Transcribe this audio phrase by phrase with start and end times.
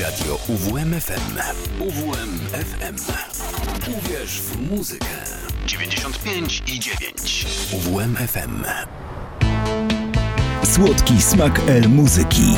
[0.00, 1.38] Radio UWMFM.
[1.80, 2.96] UWMFM.
[3.98, 5.06] Uwierz w muzykę.
[5.66, 7.46] 95 i 9.
[7.72, 8.64] UWMFM.
[10.64, 12.56] Słodki smak El muzyki.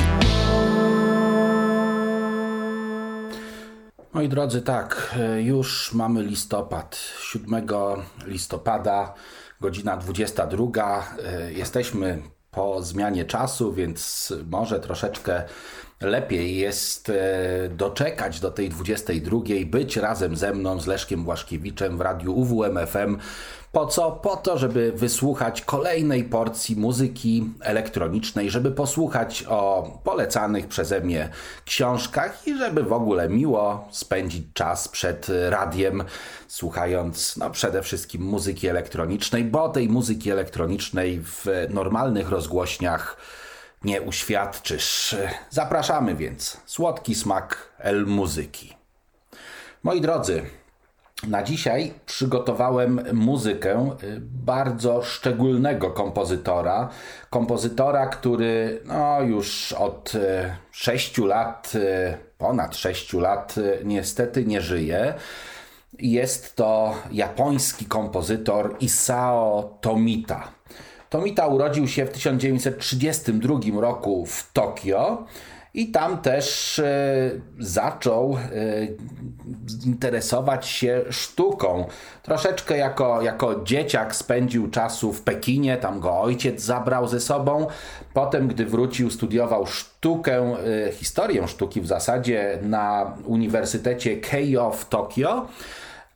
[4.12, 6.98] Moi drodzy, tak, już mamy listopad.
[7.32, 7.66] 7
[8.26, 9.14] listopada,
[9.60, 10.64] godzina 22.
[11.48, 15.42] Jesteśmy po zmianie czasu, więc może troszeczkę
[16.00, 17.14] lepiej jest e,
[17.68, 23.18] doczekać do tej 22, być razem ze mną, z Leszkiem Błaszkiewiczem w radiu UWMFM.
[23.72, 24.12] Po co?
[24.12, 31.28] Po to, żeby wysłuchać kolejnej porcji muzyki elektronicznej, żeby posłuchać o polecanych przeze mnie
[31.64, 36.04] książkach i żeby w ogóle miło spędzić czas przed radiem,
[36.48, 43.16] słuchając no, przede wszystkim muzyki elektronicznej, bo tej muzyki elektronicznej w normalnych rozgłośniach
[43.84, 45.16] nie uświadczysz.
[45.50, 46.60] Zapraszamy więc.
[46.66, 48.76] Słodki smak El Muzyki.
[49.82, 50.42] Moi drodzy,
[51.28, 56.88] na dzisiaj przygotowałem muzykę y, bardzo szczególnego kompozytora.
[57.30, 60.12] Kompozytora, który no, już od
[60.70, 65.14] 6 y, lat, y, ponad 6 lat, niestety nie żyje.
[65.98, 70.48] Jest to japoński kompozytor Isao Tomita.
[71.14, 75.24] Tomita urodził się w 1932 roku w Tokio.
[75.74, 78.38] I tam też e, zaczął e,
[79.86, 81.84] interesować się sztuką.
[82.22, 87.66] Troszeczkę jako, jako dzieciak spędził czasu w Pekinie, tam go ojciec zabrał ze sobą.
[88.14, 90.56] Potem, gdy wrócił, studiował sztukę,
[90.88, 95.46] e, historię sztuki w zasadzie na Uniwersytecie Keio w Tokio.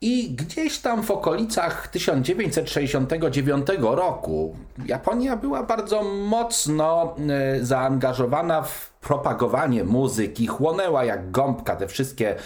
[0.00, 9.84] I gdzieś tam w okolicach 1969 roku Japonia była bardzo mocno e, zaangażowana w propagowanie
[9.84, 12.36] muzyki, chłonęła jak gąbka te wszystkie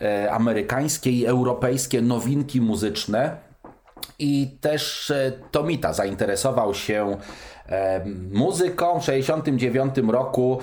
[0.00, 3.36] e, amerykańskie i europejskie nowinki muzyczne.
[4.18, 7.16] I też e, Tomita zainteresował się
[8.32, 9.00] muzyką.
[9.00, 10.58] W 1969 roku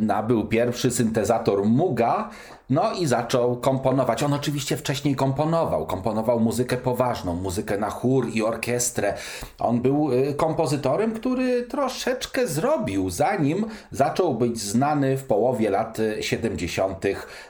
[0.00, 2.30] nabył pierwszy syntezator Muga
[2.70, 4.22] no i zaczął komponować.
[4.22, 5.86] On oczywiście wcześniej komponował.
[5.86, 9.14] Komponował muzykę poważną, muzykę na chór i orkiestrę.
[9.58, 17.04] On był y, kompozytorem, który troszeczkę zrobił, zanim zaczął być znany w połowie lat 70.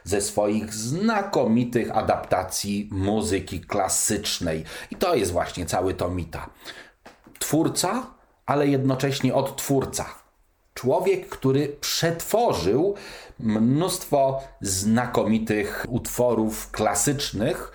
[0.05, 4.65] ze swoich znakomitych adaptacji muzyki klasycznej.
[4.91, 6.47] I to jest właśnie cały Tomita.
[7.39, 8.07] Twórca,
[8.47, 10.24] ale jednocześnie odtwórca.
[10.75, 12.95] Człowiek, który przetworzył
[13.41, 17.73] mnóstwo znakomitych utworów klasycznych,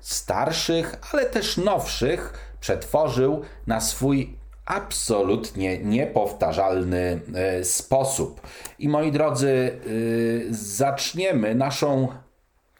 [0.00, 4.36] starszych, ale też nowszych, przetworzył na swój
[4.66, 8.40] absolutnie niepowtarzalny e, sposób.
[8.78, 12.08] I moi drodzy, e, zaczniemy naszą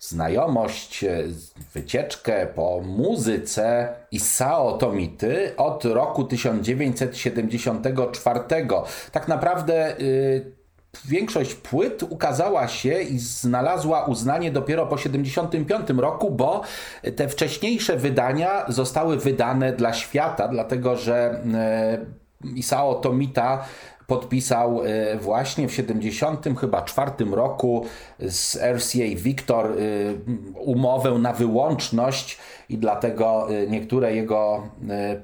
[0.03, 1.25] znajomość, e,
[1.75, 8.41] wycieczkę po muzyce Isao Tomity od roku 1974.
[9.13, 9.97] Tak naprawdę
[11.05, 16.63] większość płyt ukazała się i znalazła uznanie dopiero po 75 roku, bo
[17.17, 21.99] te wcześniejsze wydania zostały wydane dla świata, dlatego że e,
[22.55, 23.65] Isao Tomita
[24.13, 27.87] podpisał e, właśnie w 70 chyba czwartym roku
[28.19, 29.75] z RCA Victor e,
[30.59, 34.69] umowę na wyłączność i dlatego e, niektóre jego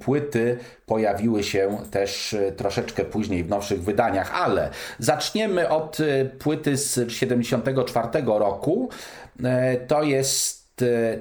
[0.00, 5.99] płyty pojawiły się też troszeczkę później w nowszych wydaniach, ale zaczniemy od
[6.38, 8.88] płyty z 74 roku.
[9.88, 10.57] To jest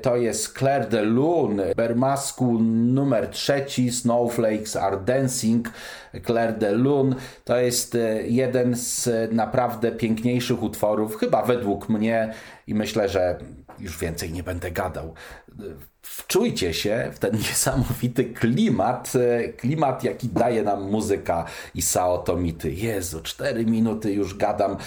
[0.02, 5.72] to jest Claire de Lune, Bermasku numer trzeci, Snowflakes are Dancing,
[6.26, 7.16] Claire de Lune.
[7.44, 12.34] To jest y, jeden z naprawdę piękniejszych utworów, chyba według mnie
[12.68, 13.38] i myślę, że
[13.80, 15.14] już więcej nie będę gadał.
[16.02, 21.46] Wczujcie się w ten niesamowity klimat, y, klimat jaki daje nam muzyka
[21.76, 21.82] i
[22.26, 22.72] Tomity.
[22.72, 24.78] Jezu, cztery minuty już gadam,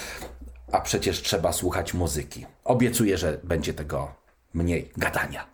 [0.72, 2.46] a przecież trzeba słuchać muzyki.
[2.64, 4.19] Obiecuję, że będzie tego
[4.52, 5.44] мне гадания.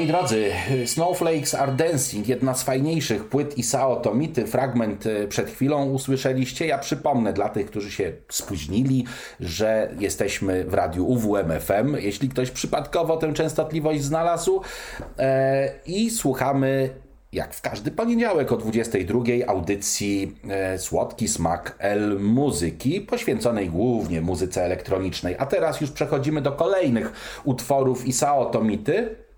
[0.00, 0.50] Moi drodzy,
[0.86, 6.66] Snowflakes Are Dancing, jedna z fajniejszych płyt Isao Tomity, fragment e, przed chwilą usłyszeliście.
[6.66, 9.04] Ja przypomnę dla tych, którzy się spóźnili,
[9.40, 14.60] że jesteśmy w radiu UWMFM, jeśli ktoś przypadkowo tę częstotliwość znalazł
[15.18, 16.90] e, i słuchamy
[17.32, 24.64] jak w każdy poniedziałek o 22 audycji e, Słodki Smak L Muzyki, poświęconej głównie muzyce
[24.64, 25.36] elektronicznej.
[25.38, 27.12] A teraz już przechodzimy do kolejnych
[27.44, 29.29] utworów Isao Tomity.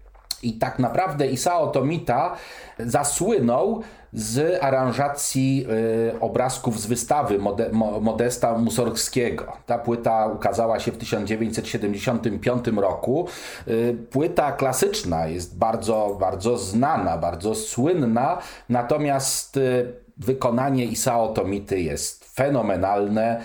[0.42, 2.36] I tak naprawdę Isao Tomita
[2.78, 3.82] zasłynął
[4.12, 5.66] z aranżacji
[6.14, 7.70] y, obrazków z wystawy Mode,
[8.00, 9.52] Modesta Musorgskiego.
[9.66, 13.28] Ta płyta ukazała się w 1975 roku.
[13.68, 22.34] Y, płyta klasyczna jest bardzo, bardzo znana, bardzo słynna, natomiast y, wykonanie Isao Tomity jest
[22.34, 23.42] fenomenalne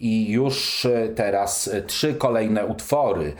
[0.00, 3.32] i już teraz trzy kolejne utwory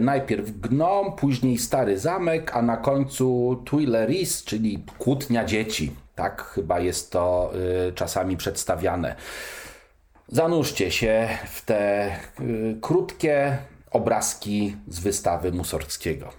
[0.00, 5.92] najpierw Gnom, później Stary Zamek, a na końcu Tuileries, czyli Kłótnia Dzieci.
[6.14, 7.52] Tak chyba jest to
[7.88, 9.16] y, czasami przedstawiane.
[10.28, 13.58] Zanurzcie się w te y, krótkie
[13.90, 16.32] obrazki z wystawy Musorgskiego.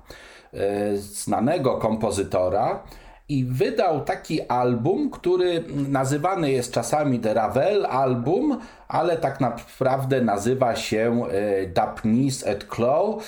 [0.96, 2.84] znanego kompozytora,
[3.30, 10.76] i wydał taki album, który nazywany jest czasami The Ravel Album, ale tak naprawdę nazywa
[10.76, 13.24] się e, Dapnis et Claw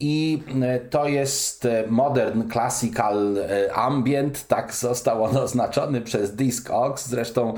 [0.00, 7.08] i e, to jest e, Modern Classical e, Ambient, tak został on oznaczony przez Discogs.
[7.08, 7.54] Zresztą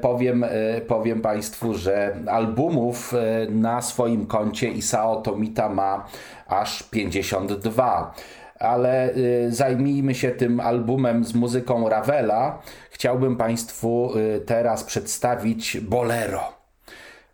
[0.00, 0.44] powiem,
[0.86, 3.14] powiem Państwu, że albumów
[3.48, 6.06] na swoim koncie Isao Tomita ma
[6.46, 8.14] aż 52
[8.58, 9.10] ale
[9.48, 12.58] zajmijmy się tym albumem z muzyką Ravela.
[12.90, 14.12] Chciałbym Państwu
[14.46, 16.56] teraz przedstawić Bolero.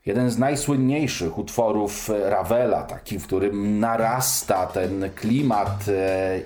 [0.06, 5.84] Jeden z najsłynniejszych utworów Ravela, taki, w którym narasta ten klimat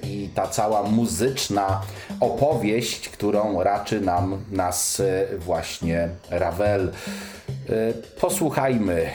[0.03, 1.81] i ta cała muzyczna
[2.21, 5.03] opowieść, którą raczy nam nas
[5.39, 6.93] właśnie Ravel.
[8.21, 9.07] Posłuchajmy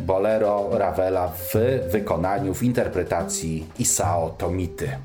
[0.00, 1.54] Bolero Ravela w
[1.92, 4.98] wykonaniu, w interpretacji Isao Tomity.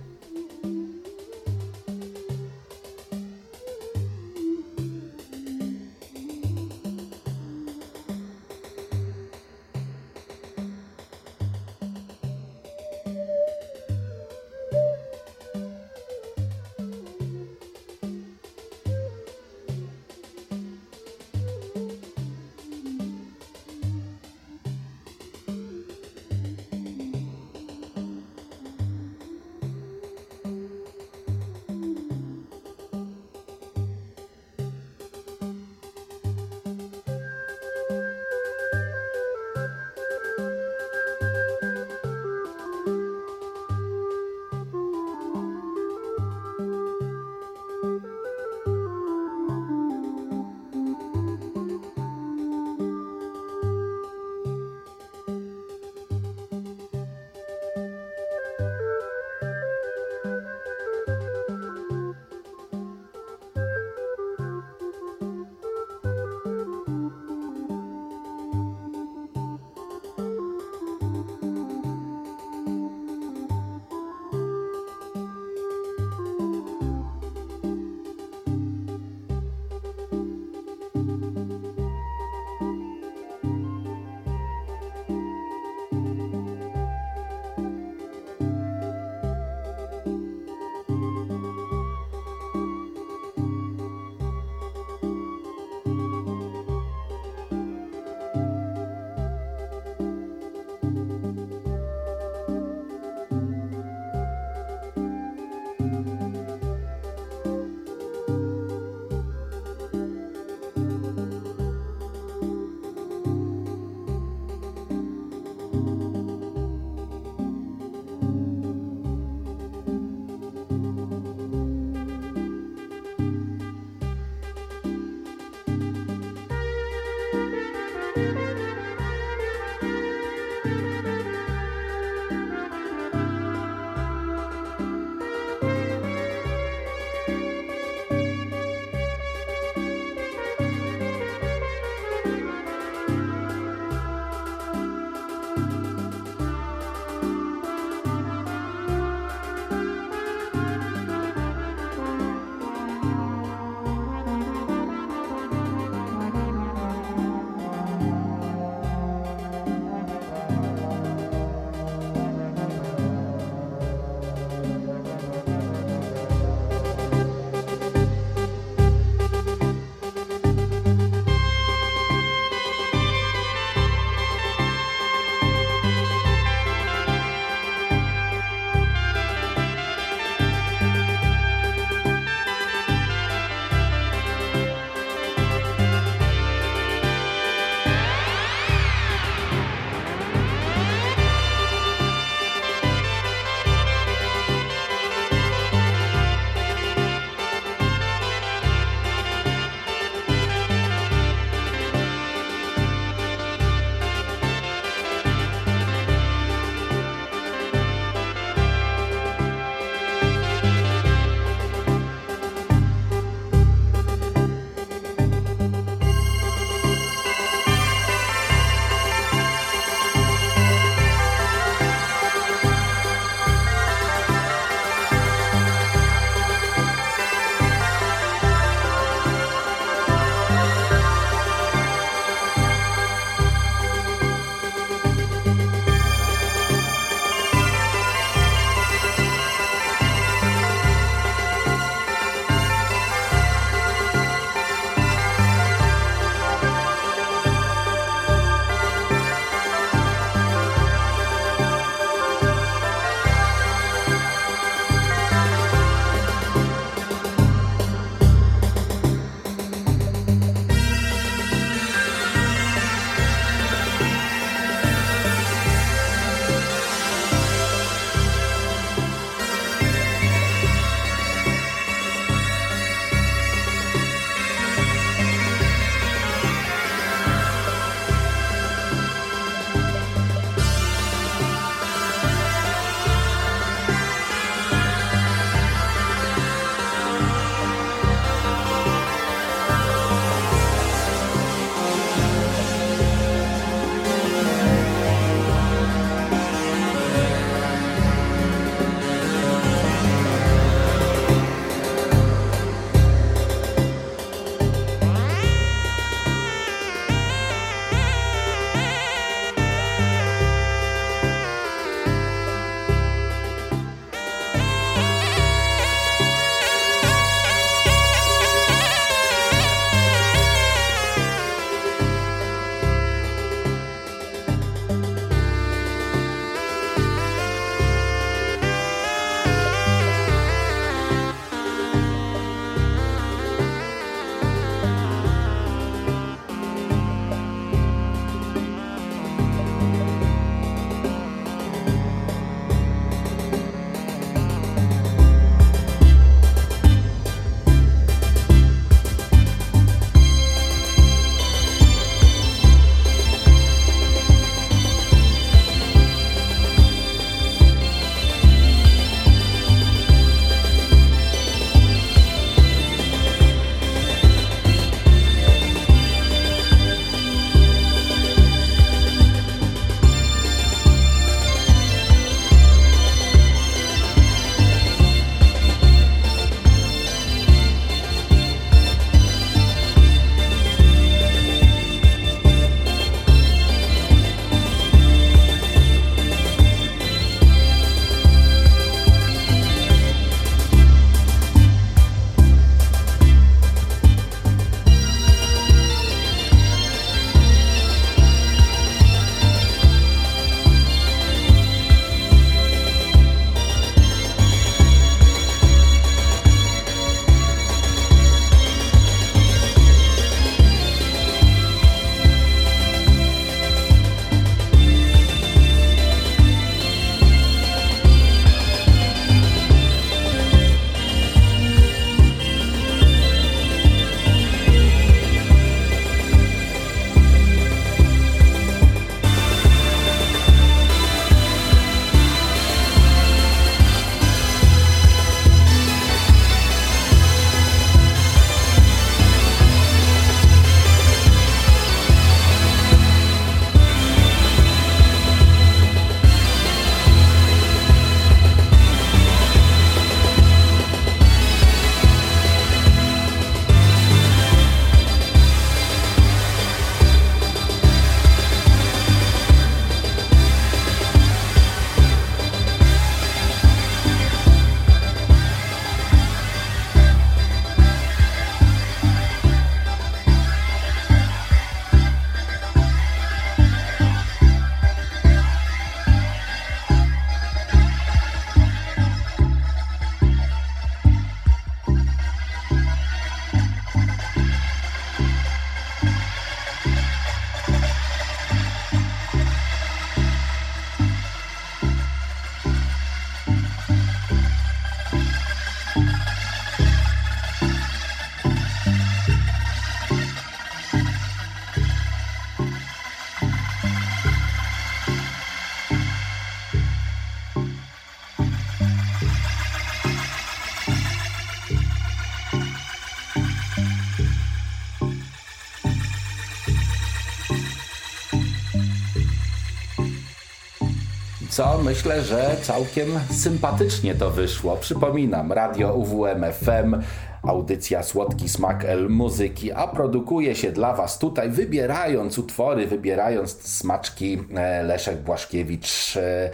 [521.94, 524.78] Myślę, że całkiem sympatycznie to wyszło.
[524.78, 526.96] Przypominam, radio UWM FM,
[527.44, 534.38] audycja Słodki Smak El Muzyki, a produkuje się dla Was tutaj, wybierając utwory, wybierając smaczki
[534.56, 536.18] e, Leszek Błaszkiewicz.
[536.18, 536.50] E,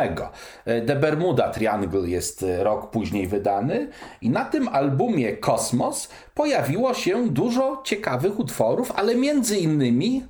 [0.65, 3.88] The Bermuda Triangle jest rok później wydany
[4.21, 10.25] i na tym albumie Kosmos pojawiło się dużo ciekawych utworów, ale między innymi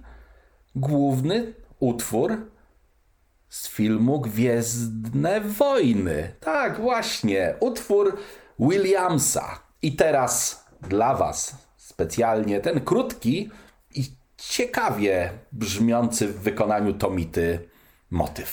[0.74, 2.54] główny utwór
[3.54, 6.32] z filmu Gwiezdne Wojny.
[6.40, 8.16] Tak, właśnie, utwór
[8.58, 9.60] Williamsa.
[9.82, 13.50] I teraz dla Was specjalnie ten krótki
[13.94, 14.04] i
[14.36, 17.68] ciekawie brzmiący w wykonaniu Tomity
[18.10, 18.52] motyw.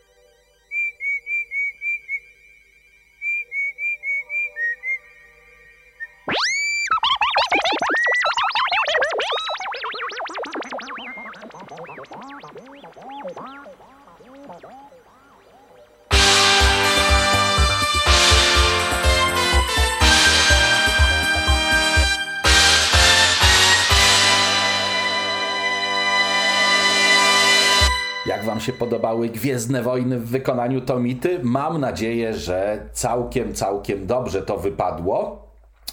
[29.11, 31.39] Podobały Gwiezdne Wojny w wykonaniu Tomity.
[31.43, 35.47] Mam nadzieję, że całkiem, całkiem dobrze to wypadło.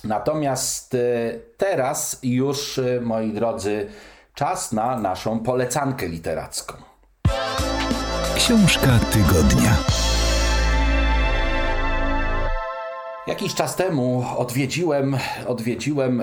[0.05, 0.99] Natomiast e,
[1.57, 3.87] teraz już, e, moi drodzy,
[4.35, 6.75] czas na naszą polecankę literacką.
[8.37, 10.08] Książka tygodnia.
[13.29, 15.17] Jakiś czas temu odwiedziłem,
[15.47, 16.23] odwiedziłem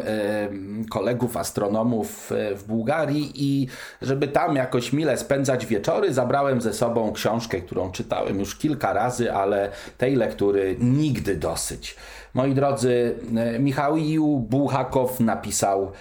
[0.90, 3.68] kolegów astronomów e, w Bułgarii i
[4.02, 9.34] żeby tam jakoś mile spędzać wieczory, zabrałem ze sobą książkę, którą czytałem już kilka razy,
[9.34, 11.96] ale tej lektury nigdy dosyć.
[12.34, 13.96] Moi drodzy, e, Michał
[14.40, 15.92] Bułhakow napisał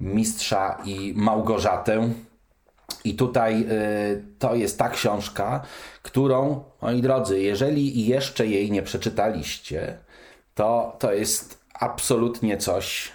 [0.00, 2.08] Mistrza i Małgorzatę.
[3.04, 5.62] I tutaj y, to jest ta książka,
[6.02, 9.98] którą, moi drodzy, jeżeli jeszcze jej nie przeczytaliście,
[10.58, 13.12] to to jest absolutnie coś,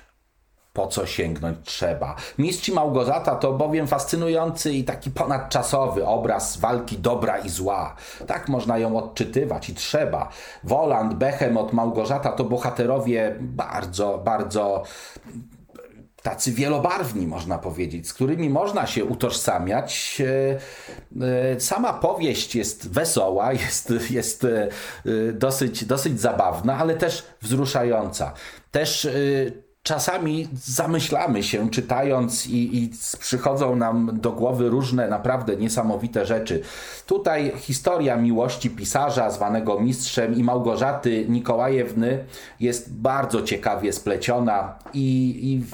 [0.73, 2.15] po co sięgnąć trzeba.
[2.37, 7.95] Mistrz Małgorzata to bowiem fascynujący i taki ponadczasowy obraz walki dobra i zła.
[8.27, 10.29] Tak można ją odczytywać i trzeba.
[10.63, 14.83] Woland, Behemoth, Małgorzata to bohaterowie bardzo, bardzo
[16.23, 20.21] tacy wielobarwni, można powiedzieć, z którymi można się utożsamiać.
[20.21, 24.69] E, e, sama powieść jest wesoła, jest, jest e,
[25.33, 28.33] dosyć, dosyć zabawna, ale też wzruszająca.
[28.71, 29.07] Też
[29.83, 36.61] czasami zamyślamy się, czytając, i, i, przychodzą nam do głowy różne naprawdę niesamowite rzeczy.
[37.07, 42.25] Tutaj historia miłości pisarza zwanego mistrzem i Małgorzaty Nikołajewny
[42.59, 45.29] jest bardzo ciekawie spleciona i,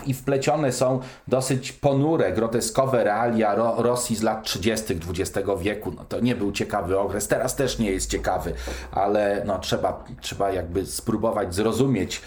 [0.06, 4.94] i, i wplecione są dosyć ponure, groteskowe realia Ro, Rosji z lat 30.
[5.10, 5.92] XX wieku.
[5.96, 8.54] No, to nie był ciekawy okres, teraz też nie jest ciekawy,
[8.92, 12.22] ale no, trzeba, trzeba jakby spróbować zrozumieć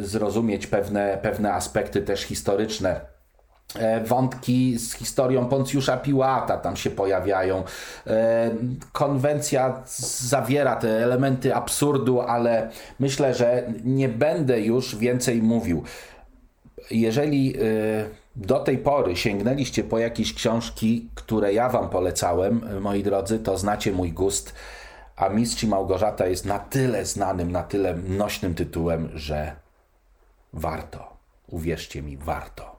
[0.00, 3.00] zrozumieć pewne, pewne aspekty też historyczne.
[3.74, 7.64] E, wątki z historią Poncjusza Piłata tam się pojawiają.
[8.06, 8.50] E,
[8.92, 9.82] konwencja
[10.20, 12.70] zawiera te elementy absurdu, ale
[13.00, 15.82] myślę, że nie będę już więcej mówił.
[16.90, 17.54] Jeżeli
[18.36, 23.92] do tej pory sięgnęliście po jakieś książki, które ja Wam polecałem, moi drodzy, to znacie
[23.92, 24.54] mój gust
[25.18, 29.56] a Mistrz i Małgorzata jest na tyle znanym, na tyle nośnym tytułem, że
[30.52, 31.16] warto.
[31.46, 32.76] Uwierzcie mi, warto.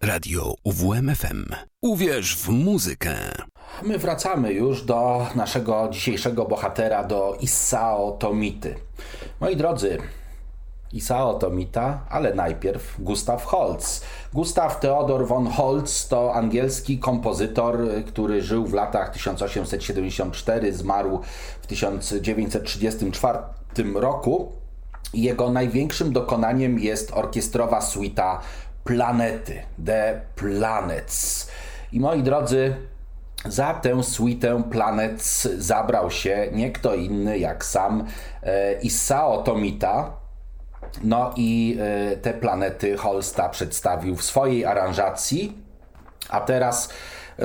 [0.00, 1.44] Radio UWMFM.
[1.82, 3.14] Uwierz w muzykę.
[3.82, 8.74] My wracamy już do naszego dzisiejszego bohatera, do Isao Tomity.
[9.40, 9.98] Moi drodzy,
[10.92, 14.06] Isao Tomita, ale najpierw Gustav Holst.
[14.32, 21.20] Gustav Theodor von Holst to angielski kompozytor, który żył w latach 1874, zmarł
[21.62, 23.38] w 1934
[23.94, 24.52] roku.
[25.14, 28.40] Jego największym dokonaniem jest orkiestrowa suita
[28.84, 31.48] Planety, The Planets.
[31.92, 32.76] I moi drodzy,
[33.44, 38.04] za tę suitę Planets zabrał się nie kto inny jak sam
[38.42, 40.12] e, Isao Tomita,
[41.02, 45.58] no i e, te planety Holsta przedstawił w swojej aranżacji,
[46.28, 46.88] a teraz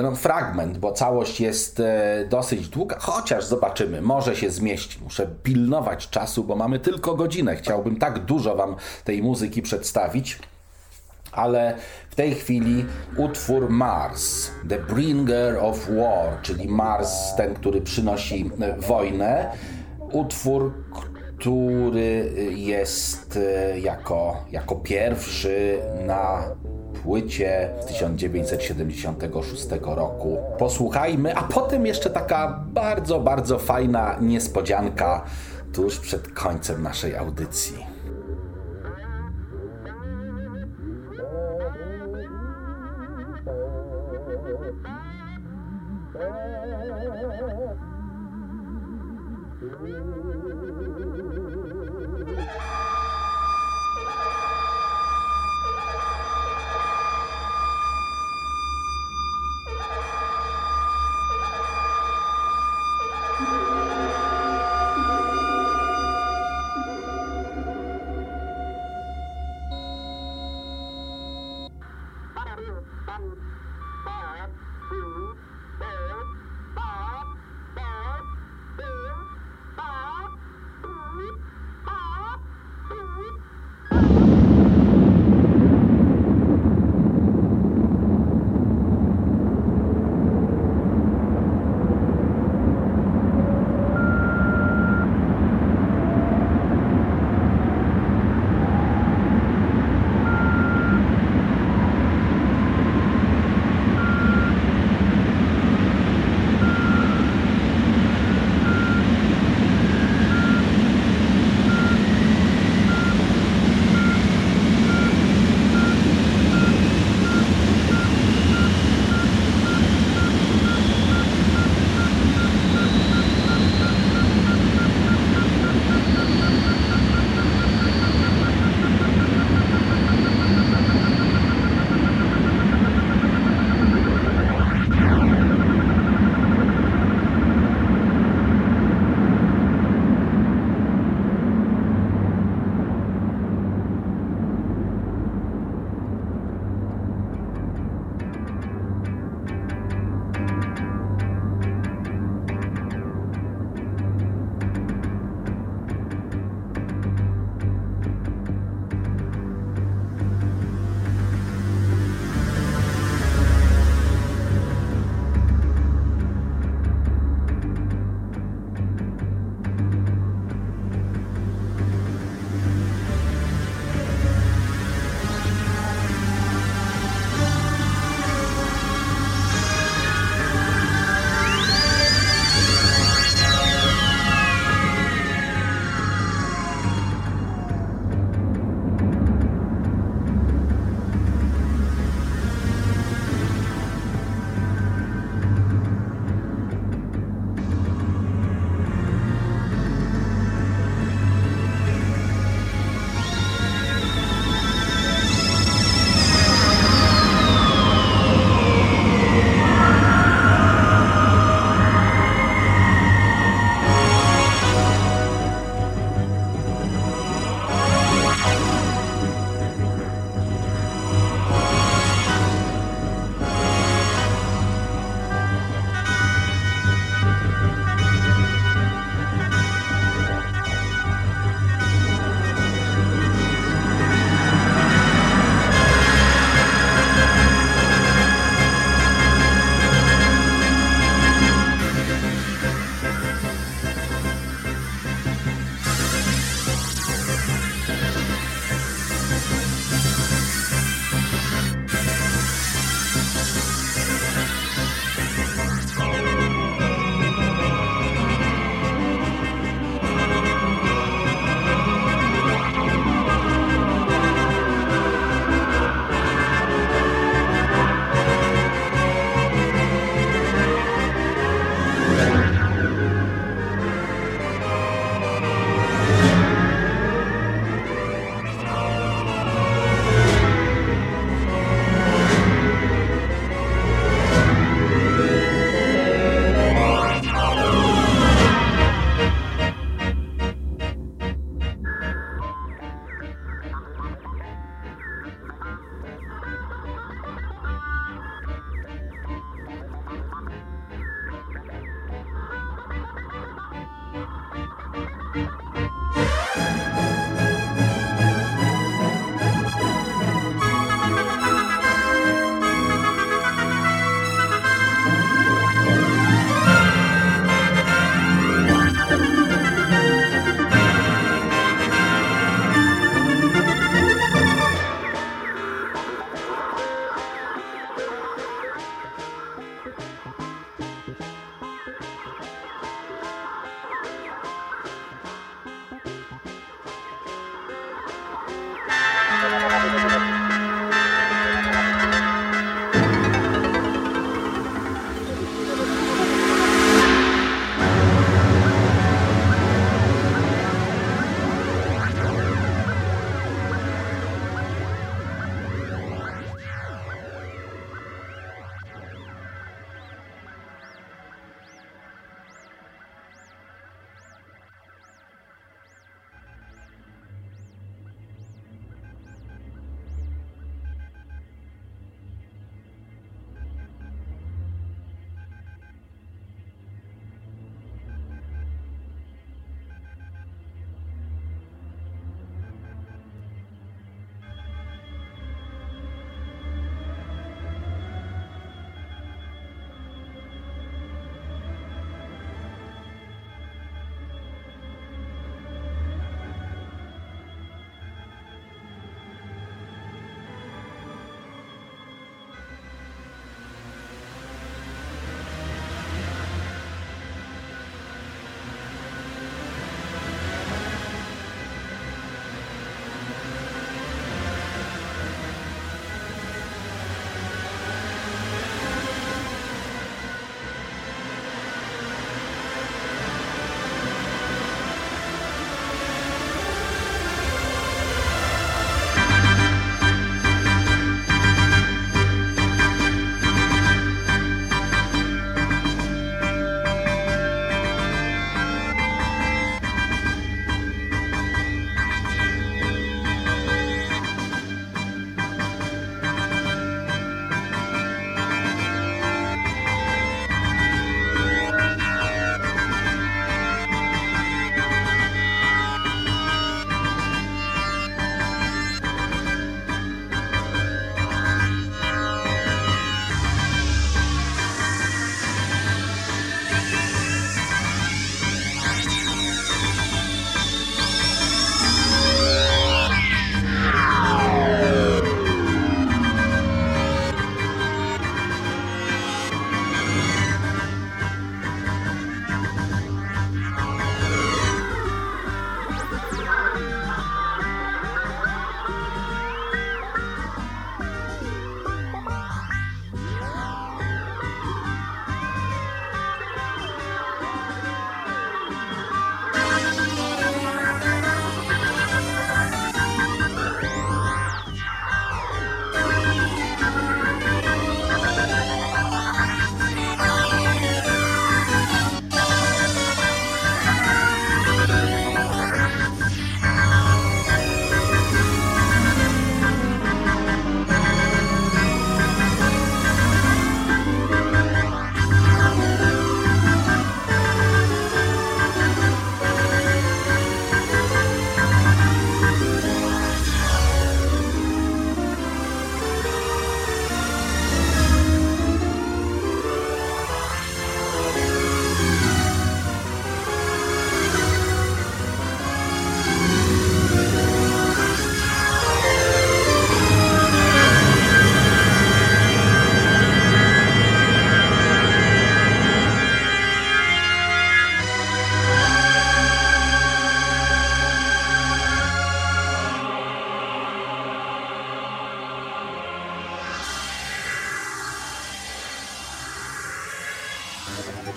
[0.02, 4.98] no, fragment, bo całość jest e, dosyć długa, chociaż zobaczymy, może się zmieści.
[5.02, 7.56] Muszę pilnować czasu, bo mamy tylko godzinę.
[7.56, 10.38] Chciałbym tak dużo Wam tej muzyki przedstawić.
[11.32, 11.74] Ale
[12.10, 12.84] w tej chwili
[13.16, 19.50] utwór Mars, The Bringer of War, czyli Mars, ten, który przynosi e, wojnę.
[20.12, 20.72] Utwór,
[21.38, 26.42] który jest e, jako, jako pierwszy na
[27.02, 30.38] płycie z 1976 roku.
[30.58, 35.24] Posłuchajmy, a potem jeszcze taka bardzo, bardzo fajna niespodzianka
[35.72, 37.93] tuż przed końcem naszej audycji.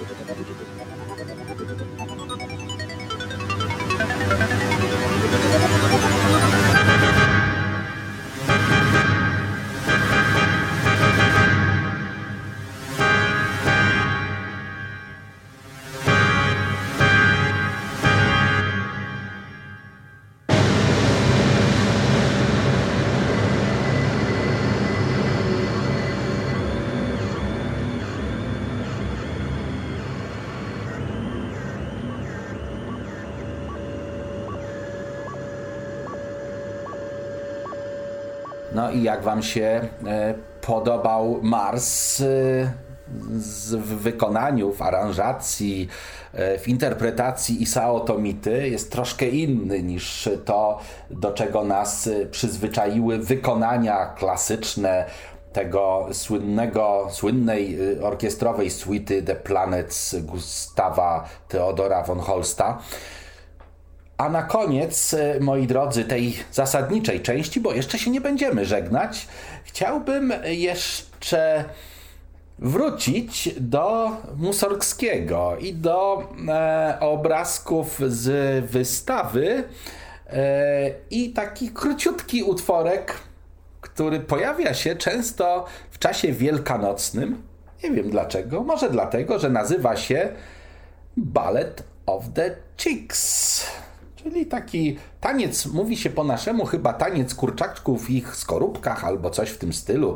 [0.07, 0.96] ちょっと。
[38.87, 42.25] No i jak Wam się e, podobał Mars e,
[43.77, 45.87] w wykonaniu, w aranżacji,
[46.33, 50.79] e, w interpretacji Isao Tomity jest troszkę inny niż to,
[51.09, 55.05] do czego nas przyzwyczaiły wykonania klasyczne
[55.53, 62.79] tego słynnego, słynnej orkiestrowej suity The Planets Gustawa Theodora von Holsta.
[64.17, 69.27] A na koniec, e, moi drodzy, tej zasadniczej części, bo jeszcze się nie będziemy żegnać,
[69.63, 71.65] chciałbym jeszcze
[72.59, 79.63] wrócić do Musorgskiego i do e, obrazków z wystawy
[80.27, 83.13] e, i taki króciutki utworek,
[83.81, 87.41] który pojawia się często w czasie wielkanocnym.
[87.83, 90.29] Nie wiem dlaczego, może dlatego, że nazywa się
[91.17, 93.65] Ballet of the Chicks.
[94.27, 99.49] Czyli taki taniec, mówi się po naszemu chyba taniec kurczaczków w ich skorupkach albo coś
[99.49, 100.15] w tym stylu.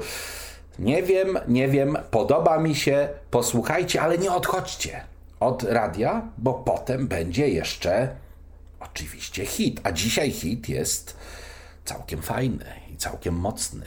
[0.79, 5.03] Nie wiem, nie wiem, podoba mi się, posłuchajcie, ale nie odchodźcie
[5.39, 8.15] od radia, bo potem będzie jeszcze
[8.79, 9.81] oczywiście hit.
[9.83, 11.17] A dzisiaj hit jest
[11.85, 13.85] całkiem fajny i całkiem mocny.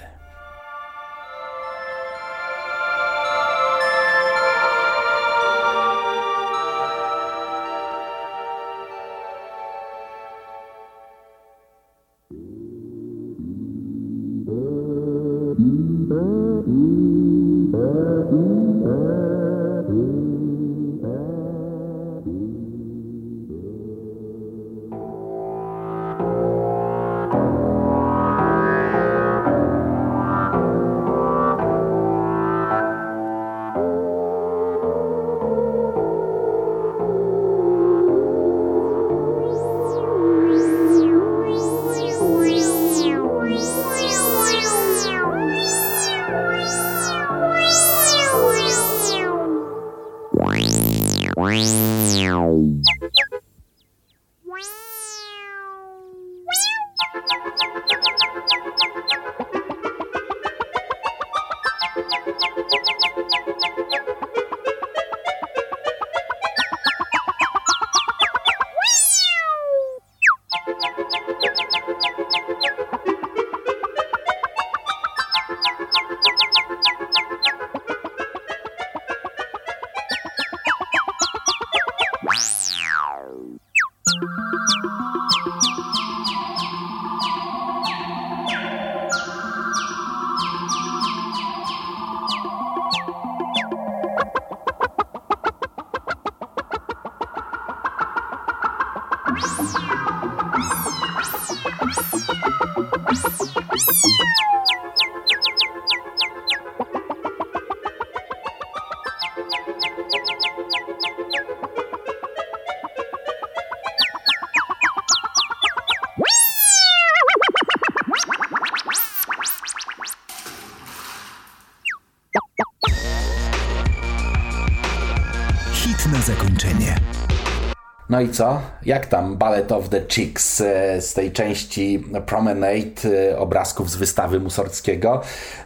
[128.14, 128.60] No i co?
[128.86, 134.40] Jak tam Ballet of the Chicks e, z tej części Promenade e, obrazków z wystawy
[134.40, 135.20] Musorgskiego?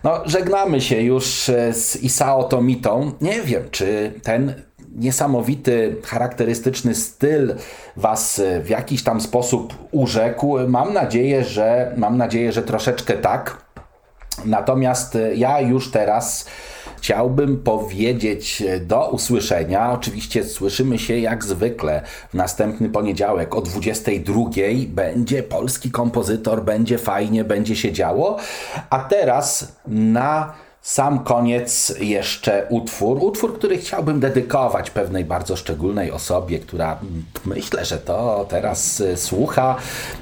[0.04, 3.12] No, żegnamy się już e, z Isao Tomitą.
[3.20, 4.54] Nie wiem, czy ten
[4.96, 7.54] niesamowity, charakterystyczny styl
[7.96, 10.58] Was w jakiś tam sposób urzekł.
[10.68, 13.56] Mam nadzieję, że mam nadzieję, że troszeczkę tak.
[14.44, 16.46] Natomiast ja już teraz
[17.00, 19.92] chciałbym powiedzieć do usłyszenia.
[19.92, 24.40] Oczywiście słyszymy się jak zwykle w następny poniedziałek o 22
[24.88, 28.36] będzie polski kompozytor, będzie fajnie, będzie się działo.
[28.90, 33.18] A teraz na sam koniec jeszcze utwór.
[33.20, 36.98] Utwór, który chciałbym dedykować pewnej bardzo szczególnej osobie, która
[37.44, 39.76] myślę, że to teraz e, słucha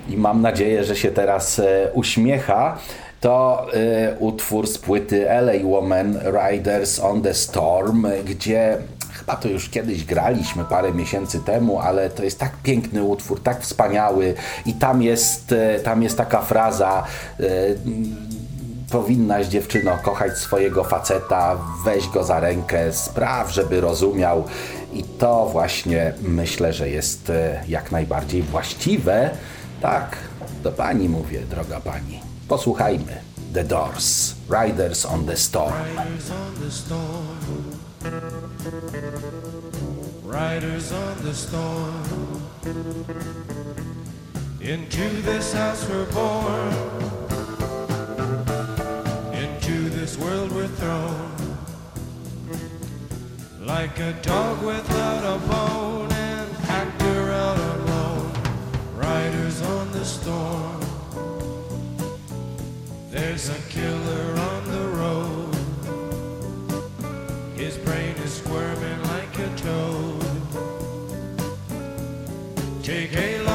[0.09, 2.79] i mam nadzieję, że się teraz e, uśmiecha
[3.20, 8.78] to y, utwór z płyty LA Woman Riders on the Storm, gdzie
[9.16, 13.62] Chyba to już kiedyś graliśmy parę miesięcy temu, ale to jest tak piękny utwór, tak
[13.62, 14.34] wspaniały
[14.66, 17.04] i tam jest, e, tam jest taka fraza
[17.40, 17.44] e,
[18.90, 24.44] powinnaś dziewczyno kochać swojego faceta, weź go za rękę, spraw, żeby rozumiał.
[24.92, 29.30] I to właśnie myślę, że jest e, jak najbardziej właściwe.
[29.82, 30.16] Tak,
[30.62, 32.26] do pani mówię, droga pani.
[32.49, 33.20] Posłuchajmy.
[33.53, 35.72] The Doors, Riders on the Storm.
[35.72, 37.38] Riders on the storm.
[40.24, 42.42] Riders on the storm.
[44.61, 46.72] Into this house we're born.
[49.32, 51.30] Into this world we're thrown.
[53.61, 58.32] Like a dog without a bone and actor out alone.
[58.97, 60.65] Riders on the storm.
[63.37, 65.55] There's a killer on the road.
[67.55, 70.22] His brain is squirming like a toad.
[72.82, 73.45] Take a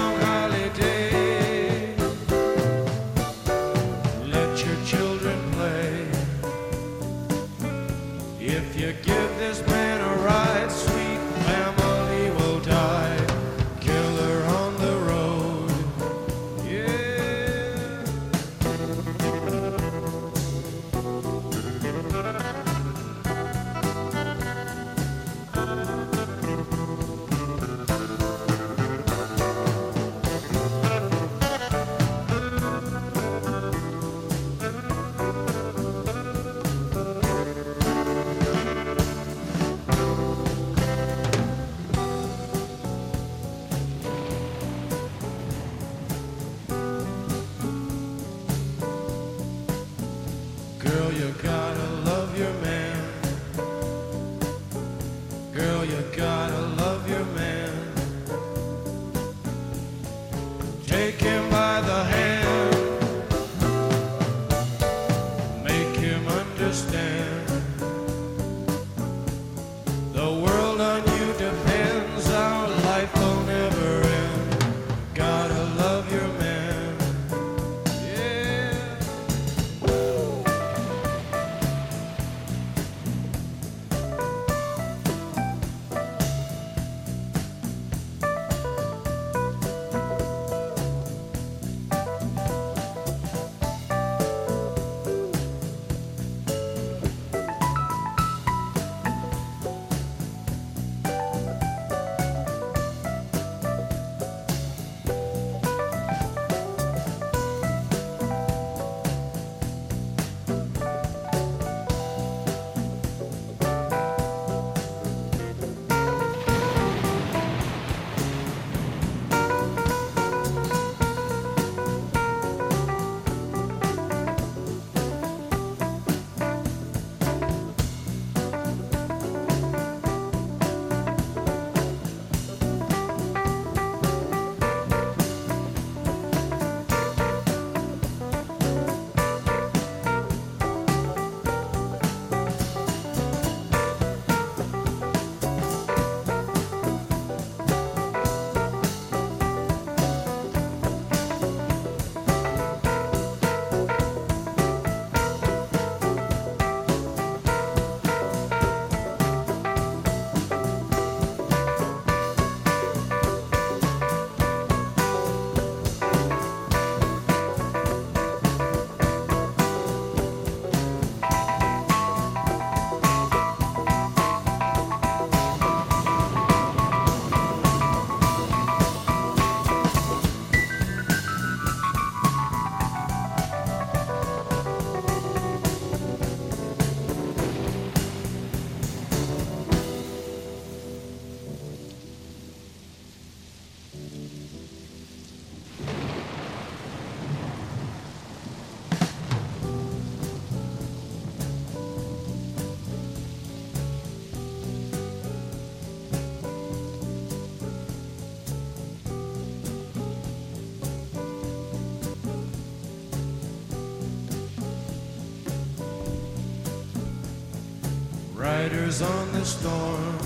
[218.61, 220.17] Riders on the storm.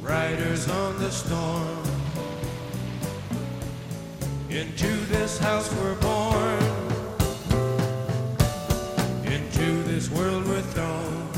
[0.00, 1.82] Riders on the storm.
[4.48, 6.62] Into this house we're born.
[9.26, 11.28] Into this world we're thrown.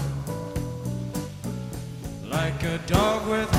[2.30, 3.53] Like a dog without